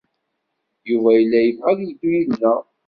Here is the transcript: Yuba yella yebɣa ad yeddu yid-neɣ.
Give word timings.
Yuba 0.89 1.09
yella 1.17 1.39
yebɣa 1.41 1.67
ad 1.71 1.79
yeddu 1.83 2.09
yid-neɣ. 2.13 2.61